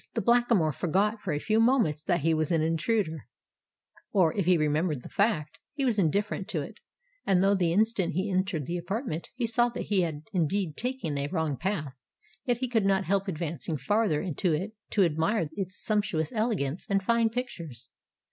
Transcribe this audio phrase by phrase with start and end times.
[0.15, 5.03] The Blackamoor forgot for a few moments that he was an intruder—or, if he remembered
[5.03, 6.79] the fact, he was indifferent to it:
[7.23, 11.19] and, though the instant he entered this apartment he saw that he had indeed taken
[11.19, 11.93] a wrong path,
[12.45, 17.03] yet he could not help advancing farther into it to admire its sumptuous elegance and
[17.03, 17.87] fine pictures.